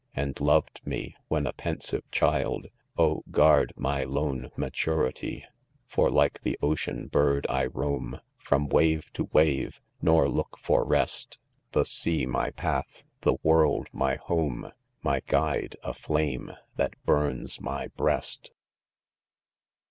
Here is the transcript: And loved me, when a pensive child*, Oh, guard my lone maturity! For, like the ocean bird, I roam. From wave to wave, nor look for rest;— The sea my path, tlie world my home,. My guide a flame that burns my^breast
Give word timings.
And 0.15 0.41
loved 0.41 0.81
me, 0.83 1.15
when 1.27 1.45
a 1.45 1.53
pensive 1.53 2.09
child*, 2.09 2.65
Oh, 2.97 3.21
guard 3.29 3.71
my 3.75 4.03
lone 4.03 4.49
maturity! 4.57 5.45
For, 5.85 6.09
like 6.09 6.41
the 6.41 6.57
ocean 6.59 7.05
bird, 7.05 7.45
I 7.47 7.67
roam. 7.67 8.19
From 8.39 8.67
wave 8.67 9.13
to 9.13 9.25
wave, 9.31 9.79
nor 10.01 10.27
look 10.27 10.57
for 10.57 10.83
rest;— 10.83 11.37
The 11.73 11.85
sea 11.85 12.25
my 12.25 12.49
path, 12.49 13.03
tlie 13.21 13.37
world 13.43 13.89
my 13.93 14.15
home,. 14.15 14.71
My 15.03 15.21
guide 15.27 15.75
a 15.83 15.93
flame 15.93 16.49
that 16.77 16.95
burns 17.05 17.59
my^breast 17.59 18.49